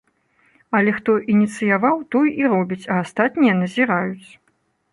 [0.79, 4.29] Але хто ініцыяваў, той і робіць, а астатнія назіраюць.